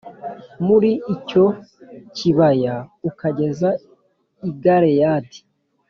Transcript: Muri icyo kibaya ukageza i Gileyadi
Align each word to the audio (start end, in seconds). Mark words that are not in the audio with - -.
Muri 0.65 0.91
icyo 1.15 1.45
kibaya 2.15 2.75
ukageza 3.09 3.69
i 4.47 4.51
Gileyadi 4.61 5.39